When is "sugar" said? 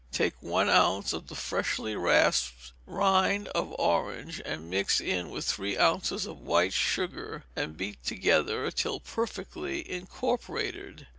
6.73-7.43